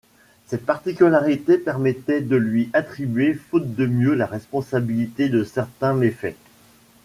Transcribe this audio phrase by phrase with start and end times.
[0.47, 6.35] Cette particularité permettait de lui attribuer faute de mieux la responsabilité de certains méfaits.